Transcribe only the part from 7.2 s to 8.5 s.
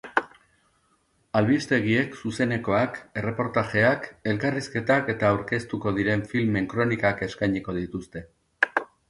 eskainiko dituzte.